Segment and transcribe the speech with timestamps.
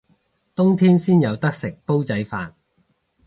[0.55, 2.53] 冬天先有得食煲仔飯